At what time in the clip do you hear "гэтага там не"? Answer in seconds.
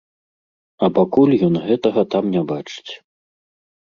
1.67-2.41